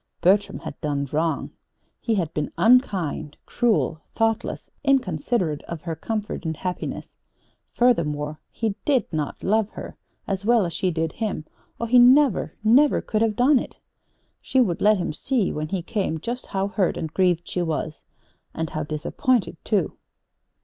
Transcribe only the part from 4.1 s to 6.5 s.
thoughtless, inconsiderate of her comfort